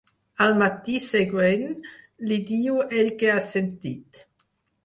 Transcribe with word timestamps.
Al 0.45 0.53
matí 0.61 0.95
següent, 1.03 1.61
li 2.31 2.39
diu 2.53 2.81
el 3.03 3.15
què 3.21 3.31
ha 3.37 3.47
sentit. 3.53 4.25